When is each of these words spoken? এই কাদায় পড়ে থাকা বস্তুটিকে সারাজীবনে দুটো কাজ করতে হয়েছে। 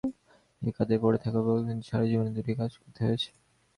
এই 0.61 0.71
কাদায় 0.77 0.99
পড়ে 1.03 1.17
থাকা 1.23 1.39
বস্তুটিকে 1.45 1.87
সারাজীবনে 1.89 2.31
দুটো 2.37 2.51
কাজ 2.59 2.71
করতে 2.81 2.99
হয়েছে। 3.05 3.29